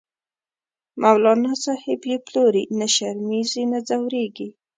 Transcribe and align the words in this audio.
مولانا 1.01 1.51
صاحب 1.63 1.99
یی 2.09 2.17
پلوری، 2.25 2.63
نه 2.79 2.87
شرمیزی 2.95 3.63
نه 3.71 3.79
ځوریږی 3.87 4.49